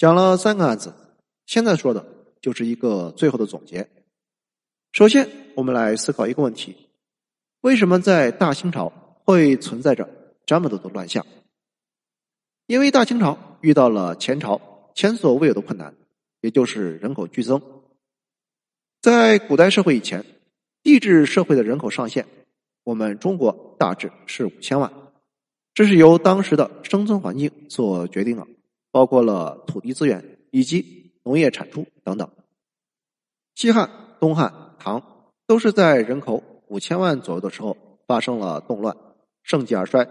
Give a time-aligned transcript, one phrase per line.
[0.00, 0.94] 讲了三个案子，
[1.44, 2.02] 现在说的
[2.40, 3.86] 就是一个最后的总结。
[4.92, 6.74] 首先，我们来思考一个问题：
[7.60, 8.90] 为什么在大清朝
[9.26, 10.08] 会存在着
[10.46, 11.26] 这么多的乱象？
[12.66, 15.94] 因为大清朝遇到了前朝前所未有的困难，
[16.40, 17.60] 也就是人口剧增。
[19.02, 20.24] 在古代社会以前，
[20.82, 22.26] 帝制社会的人口上限，
[22.84, 24.90] 我们中国大致是五千万，
[25.74, 28.46] 这是由当时的生存环境所决定的。
[28.90, 32.28] 包括了土地资源以及农业产出等等。
[33.54, 37.76] 西汉、东汉、唐都是在人口五千万左右的时候
[38.06, 38.96] 发生了动乱，
[39.42, 40.08] 盛极而衰。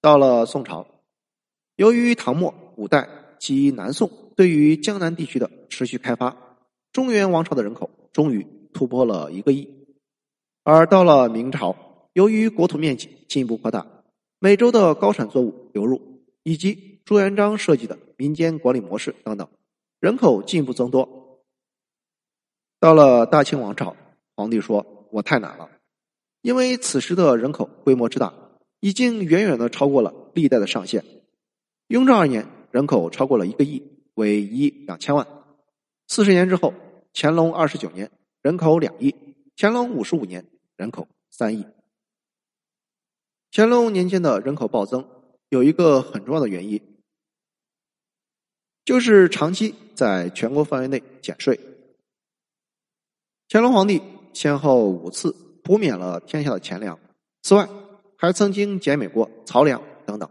[0.00, 0.86] 到了宋朝，
[1.76, 6.36] 由于唐末、五代及南宋对于江南地区的持续开发，
[6.92, 9.86] 中原王朝的人口终于突破了一个亿。
[10.62, 11.74] 而到了明朝，
[12.12, 13.86] 由于国土面积进一步扩大，
[14.38, 19.48] 美洲的高产作物流入以及朱元璋设计的民间管理模式等等，
[19.98, 21.42] 人口进一步增多。
[22.78, 23.96] 到了大清王朝，
[24.36, 25.70] 皇帝说：“我太难了，
[26.42, 28.34] 因为此时的人口规模之大，
[28.80, 31.02] 已经远远的超过了历代的上限。
[31.86, 33.82] 雍正二年，人口超过了一个亿，
[34.12, 35.26] 为一亿两千万。
[36.08, 36.74] 四十年之后，
[37.14, 38.10] 乾隆二十九年，
[38.42, 39.14] 人口两亿；
[39.56, 40.44] 乾隆五十五年，
[40.76, 41.64] 人口三亿。
[43.50, 45.08] 乾隆年间的人口暴增，
[45.48, 46.78] 有一个很重要的原因。”
[48.88, 51.60] 就是长期在全国范围内减税。
[53.46, 54.00] 乾隆皇帝
[54.32, 56.98] 先后五次补免了天下的钱粮，
[57.42, 57.68] 此外
[58.16, 60.30] 还曾经减免过漕粮等等。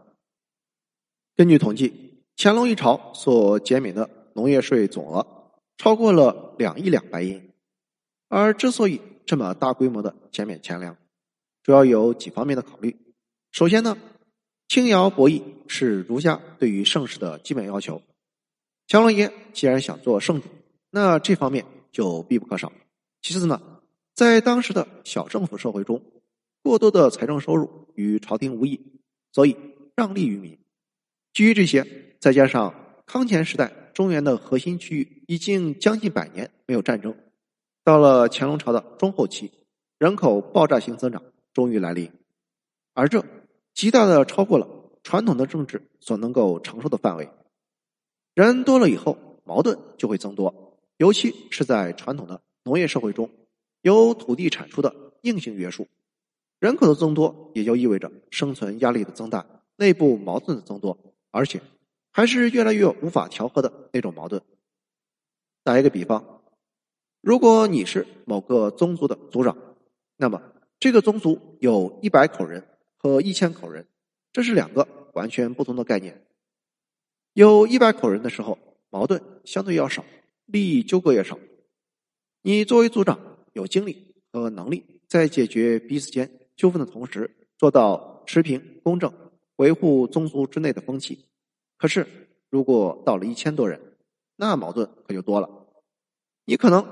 [1.35, 7.51] 根据统计，乾隆一朝所减免的农业税总额超过了两亿两白银。
[8.27, 10.97] 而之所以这么大规模的减免钱粮，
[11.61, 12.97] 主要有几方面的考虑。
[13.51, 13.95] 首先呢，
[14.67, 18.01] 轻徭薄役是儒家对于盛世的基本要求。
[18.89, 20.47] 乾隆爷既然想做圣主，
[20.89, 22.71] 那这方面就必不可少。
[23.21, 23.61] 其次呢，
[24.15, 26.01] 在当时的小政府社会中，
[26.63, 28.79] 过多的财政收入与朝廷无异，
[29.33, 29.57] 所以
[29.93, 30.57] 让利于民。
[31.33, 31.85] 基于这些，
[32.19, 32.73] 再加上
[33.05, 37.13] 康乾时代中原的核心区域已经将近百年没有战争，
[37.83, 39.51] 到了乾隆朝的中后期，
[39.99, 41.21] 人口爆炸性增长
[41.53, 42.09] 终于来临，
[42.93, 43.25] 而这
[43.73, 44.65] 极大的超过了
[45.03, 47.29] 传统的政治所能够承受的范围。
[48.37, 53.31] 人多了以后，矛盾就会增多，尤其是在传统的农业社会中，
[53.81, 55.87] 有土地产出的硬性约束，
[56.59, 59.43] 人口的增多也就意味着生存压力的增大，
[59.75, 61.59] 内部矛盾的增多，而且
[62.11, 64.39] 还是越来越无法调和的那种矛盾。
[65.63, 66.43] 打一个比方，
[67.21, 69.57] 如果你是某个宗族的族长，
[70.15, 70.43] 那么
[70.79, 72.63] 这个宗族有一百口人
[72.97, 73.87] 和一千口人，
[74.31, 76.23] 这是两个完全不同的概念。
[77.37, 78.57] 有一百口人的时候，
[78.89, 80.03] 矛盾相对要少，
[80.47, 81.37] 利益纠葛也少。
[82.41, 83.19] 你作为组长，
[83.53, 89.13] 有精力和能力，在解决彼此间纠纷的同时，做到持平公正，
[89.57, 91.25] 维护宗族之内的风气。
[91.77, 92.07] 可是，
[92.49, 93.79] 如果到了一千多人，
[94.35, 95.47] 那矛盾可就多了。
[96.45, 96.83] 你可能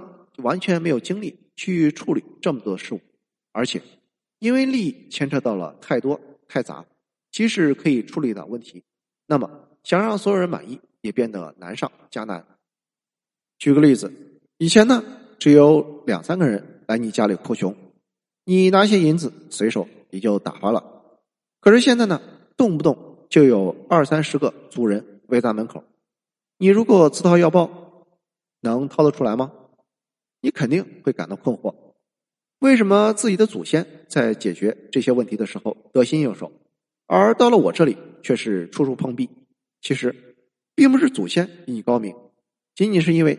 [0.43, 3.01] 完全没有精力去处理这么多事物，
[3.51, 3.81] 而且
[4.37, 6.85] 因为利益牵扯到了太多太杂，
[7.31, 8.83] 即使可以处理的问题，
[9.25, 9.71] 那么。
[9.85, 12.43] 想让所有人满意，也变得难上加难。
[13.59, 14.11] 举个例子，
[14.57, 15.03] 以前呢，
[15.37, 17.73] 只有两三个人来你家里哭穷，
[18.45, 20.83] 你拿些银子随手也就打发了。
[21.61, 22.19] 可是现在呢，
[22.57, 25.83] 动不动就有二三十个族人围在门口，
[26.57, 27.69] 你如果自掏腰包，
[28.61, 29.51] 能掏得出来吗？
[30.41, 31.75] 你肯定会感到困惑：
[32.57, 36.51] 为什么自己的祖先在解决这些问题的时候得心应手，
[37.05, 39.29] 而到了我这里却是处处碰壁？
[39.85, 40.35] 其实，
[40.73, 42.15] 并不是祖先比你高明，
[42.73, 43.37] 仅仅是因为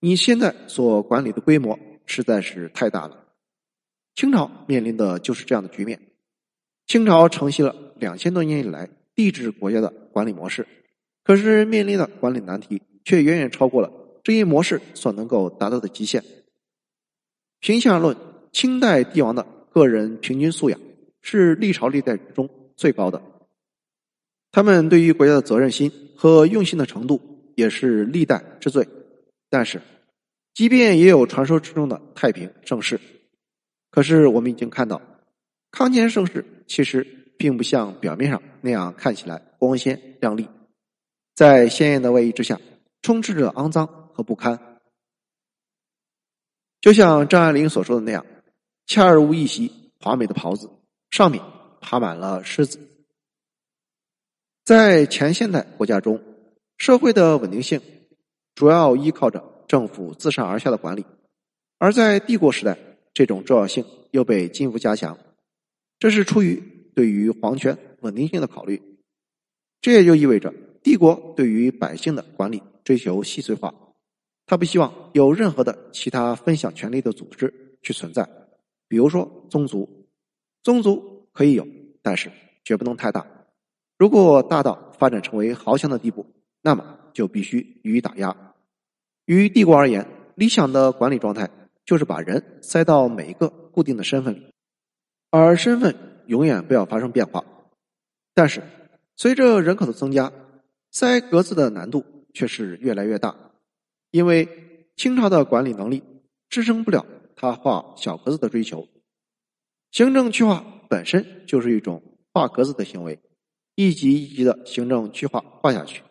[0.00, 3.24] 你现在所管理的规模实在是太大了。
[4.14, 5.98] 清朝面临的就是这样的局面。
[6.86, 10.68] 清朝承袭了两千多年以来帝制国家的管理模式，
[11.24, 13.90] 可是面临的管理难题却远远超过了
[14.22, 16.22] 这一模式所能够达到的极限。
[17.60, 18.14] 平心而论，
[18.52, 20.78] 清代帝王的个人平均素养
[21.22, 23.22] 是历朝历代中最高的。
[24.52, 27.20] 他们对于国家的责任心和用心的程度
[27.56, 28.86] 也是历代之最。
[29.48, 29.80] 但是，
[30.54, 33.00] 即便也有传说之中的太平盛世，
[33.90, 35.00] 可是我们已经看到，
[35.70, 37.06] 康乾盛世其实
[37.38, 40.46] 并不像表面上那样看起来光鲜亮丽，
[41.34, 42.60] 在鲜艳的外衣之下，
[43.00, 44.58] 充斥着肮脏和不堪。
[46.80, 48.26] 就像张爱玲所说的那样
[48.86, 50.68] ：“恰如一袭华美的袍子，
[51.10, 51.42] 上面
[51.80, 52.78] 爬满了虱子。”
[54.64, 56.22] 在前现代国家中，
[56.78, 57.80] 社会的稳定性
[58.54, 61.04] 主要依靠着政府自上而下的管理，
[61.78, 62.78] 而在帝国时代，
[63.12, 65.18] 这种重要性又被进一步加强。
[65.98, 66.62] 这是出于
[66.94, 68.80] 对于皇权稳定性的考虑。
[69.80, 73.74] 这也就意味着帝国对于百姓的管理追求细碎化，
[74.46, 78.28] 他不希望有任何的其他分享权力的组织去存在，
[78.86, 80.06] 比如说宗族，
[80.62, 81.66] 宗族可以有，
[82.00, 82.30] 但是
[82.64, 83.26] 绝不能太大。
[84.02, 86.26] 如果大到发展成为豪强的地步，
[86.60, 88.36] 那么就必须予以打压。
[89.26, 91.48] 于帝国而言，理想的管理状态
[91.84, 94.52] 就是把人塞到每一个固定的身份里，
[95.30, 95.94] 而身份
[96.26, 97.44] 永远不要发生变化。
[98.34, 98.64] 但是，
[99.14, 100.32] 随着人口的增加，
[100.90, 102.04] 塞格子的难度
[102.34, 103.36] 却是越来越大，
[104.10, 104.48] 因为
[104.96, 106.02] 清朝的管理能力
[106.48, 107.06] 支撑不了
[107.36, 108.88] 他画小格子的追求。
[109.92, 112.02] 行政区划本身就是一种
[112.32, 113.20] 画格子的行为，
[113.74, 116.02] 一级一级的行政区划画下去。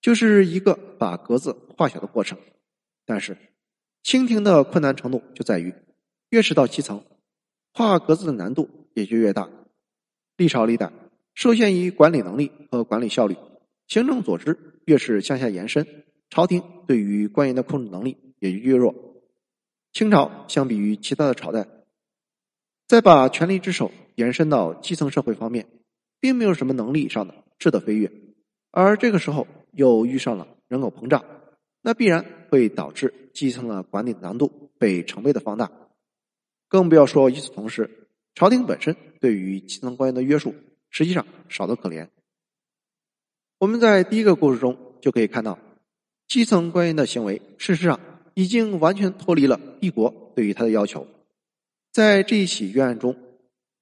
[0.00, 2.38] 就是一个把格子画小的过程，
[3.04, 3.36] 但是
[4.02, 5.74] 清廷的困难程度就在于，
[6.30, 7.04] 越是到基层，
[7.74, 9.50] 画格子的难度也就越大。
[10.38, 10.90] 历朝历代
[11.34, 13.36] 受限于管理能力和管理效率，
[13.88, 15.86] 行政组织越是向下延伸，
[16.30, 18.94] 朝廷对于官员的控制能力也就越弱。
[19.92, 21.66] 清朝相比于其他的朝代，
[22.86, 25.66] 在把权力之手延伸到基层社会方面，
[26.20, 28.12] 并没有什么能力上的质的飞跃，
[28.70, 29.46] 而这个时候。
[29.72, 31.24] 又遇上了人口膨胀，
[31.80, 35.70] 那必然会导致基层的管理难度被成倍的放大。
[36.66, 40.52] 更不要说与此同时，朝廷本身对于基层官员的约束
[40.90, 42.08] 实际上少得可怜。
[43.58, 45.56] 我们在第一个故事中就可以看到，
[46.26, 48.00] 基层官员的行为事实上
[48.34, 51.06] 已经完全脱离了帝国对于他的要求。
[51.92, 53.16] 在这一起冤案中，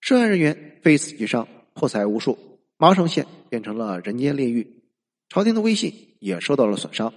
[0.03, 2.37] 涉案人员非死即伤，破财无数，
[2.77, 4.83] 麻城县变成了人间炼狱。
[5.29, 7.15] 朝廷的威信也受到了损伤，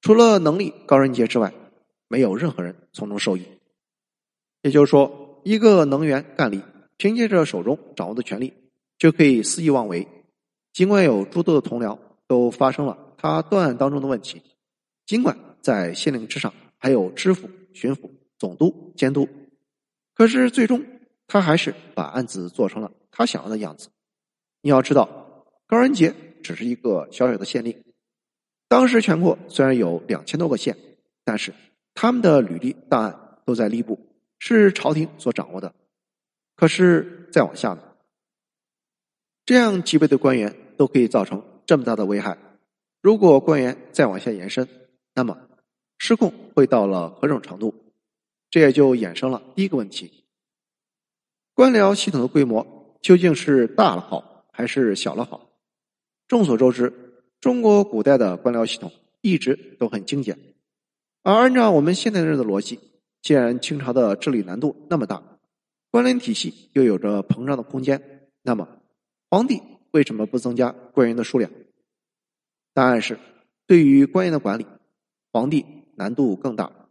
[0.00, 1.54] 除了能力高人杰之外，
[2.08, 3.44] 没有任何人从中受益。
[4.62, 6.60] 也就是说，一个能源干吏
[6.96, 8.52] 凭借着手中掌握的权力，
[8.98, 10.08] 就可以肆意妄为。
[10.72, 11.96] 尽管有诸多的同僚
[12.26, 14.42] 都发生了他断案当中的问题，
[15.06, 19.28] 尽管在县令之上还有知府、巡抚、总督监督，
[20.12, 20.84] 可是最终
[21.26, 23.88] 他还是把案子做成了他想要的样子。
[24.62, 26.14] 你要知道，高仁杰。
[26.42, 27.82] 只是一个小小的县令。
[28.68, 30.76] 当时全国虽然有两千多个县，
[31.24, 31.52] 但是
[31.92, 33.98] 他们的履历档案都在吏部，
[34.38, 35.74] 是朝廷所掌握的。
[36.54, 37.82] 可是再往下呢？
[39.44, 42.38] 这样级别的官员都可以造成这么大的危害。
[43.02, 44.68] 如果官员再往下延伸，
[45.14, 45.36] 那么
[45.98, 47.74] 失控会到了何种程度？
[48.50, 50.22] 这也就衍生了第一个问题：
[51.56, 55.48] 官僚系统的规模究竟是大了好，还是小了好？
[56.28, 56.92] 众所周知，
[57.40, 58.92] 中国古代的官僚系统
[59.22, 60.38] 一直都很精简，
[61.22, 62.78] 而按照我们现代人的逻辑，
[63.22, 65.22] 既然清朝的治理难度那么大，
[65.90, 68.68] 官僚体系又有着膨胀的空间，那么
[69.30, 69.62] 皇帝
[69.92, 71.50] 为什么不增加官员的数量？
[72.74, 73.18] 答案是，
[73.66, 74.66] 对于官员的管理，
[75.32, 75.64] 皇帝
[75.94, 76.90] 难度更大，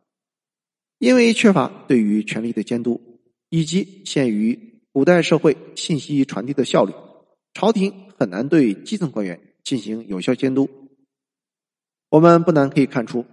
[0.97, 3.14] 因为缺乏对于权力的监督，
[3.55, 6.93] 以及限于古代社会信息传递的效率，
[7.53, 7.93] 朝廷。
[8.17, 10.69] 很难对基层官员进行有效监督。
[12.09, 13.25] 我们不难可以看出，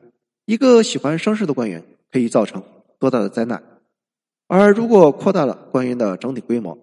[0.44, 2.64] 一个喜欢生事的官员可以造成
[2.98, 3.62] 多大的灾难。
[4.48, 6.76] 而如果扩大了官员的整体规模，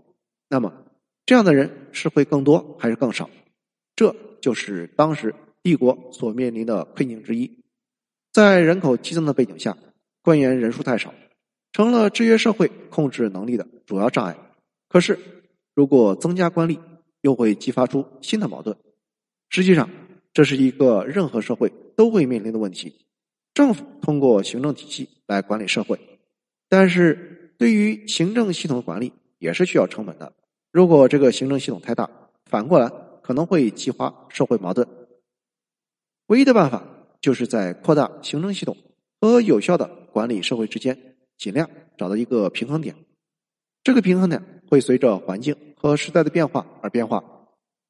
[0.48, 0.72] 那么
[1.26, 3.30] 这样的人是会更多还是更少？
[3.98, 7.60] 这就是当时帝国所面临的困境之一。
[8.32, 9.78] 在人口激增的背景下，
[10.22, 11.14] 官员人数太少，
[11.72, 14.36] 成了制约社会控制能力的主要障碍。
[14.88, 15.20] 可是，
[15.76, 16.80] 如果增加官吏，
[17.22, 18.76] 又会激发出新的矛盾。
[19.50, 19.90] 实际上，
[20.34, 23.06] 这是一个任何社会都会面临的问题。
[23.54, 26.00] 政府通过行政体系来管理社会，
[26.70, 30.34] 但是对于行政系统的管理也是需要成本的。
[30.72, 32.10] 如果这个行政系统太大，
[32.46, 34.88] 反过来可能会激化社会矛盾。
[36.28, 36.84] 唯一的办法
[37.20, 38.78] 就是在扩大行政系统
[39.20, 41.09] 和有效的管理社会之间，
[41.40, 41.68] 尽量
[41.98, 42.96] 找到一个平衡点。
[43.84, 45.56] 这个平衡点会随着环境。
[45.82, 47.24] 和时代的变化而变化，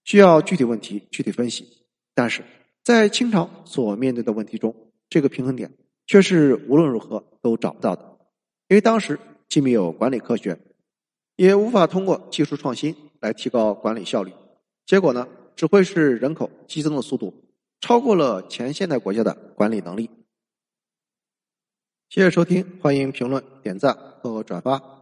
[0.03, 1.67] 需要具体问题具体分析。
[2.13, 2.43] 但是
[2.83, 4.75] 在清朝所面对的问题中，
[5.09, 5.71] 这个平衡点
[6.05, 8.19] 却是无论如何都找不到的，
[8.67, 10.55] 因为当时既没有管理科学，
[11.35, 14.31] 也无法通过技术创新来提高管理效率。
[14.85, 17.33] 结果呢，只会是人口激增的速度
[17.81, 20.11] 超过了前现代国家的管理能力。
[22.09, 24.98] 谢谢收听，欢迎评论、点赞和转发。